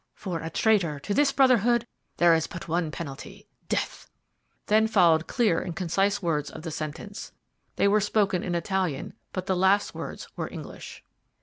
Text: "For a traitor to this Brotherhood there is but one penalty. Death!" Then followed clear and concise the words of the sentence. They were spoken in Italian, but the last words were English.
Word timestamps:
"For 0.15 0.39
a 0.39 0.49
traitor 0.49 0.99
to 1.01 1.13
this 1.13 1.31
Brotherhood 1.31 1.85
there 2.17 2.33
is 2.33 2.47
but 2.47 2.67
one 2.67 2.89
penalty. 2.89 3.45
Death!" 3.69 4.09
Then 4.65 4.87
followed 4.87 5.27
clear 5.27 5.59
and 5.61 5.75
concise 5.75 6.17
the 6.17 6.25
words 6.25 6.49
of 6.49 6.63
the 6.63 6.71
sentence. 6.71 7.33
They 7.75 7.87
were 7.87 8.01
spoken 8.01 8.41
in 8.41 8.55
Italian, 8.55 9.13
but 9.31 9.45
the 9.45 9.55
last 9.55 9.93
words 9.93 10.27
were 10.35 10.49
English. 10.51 11.03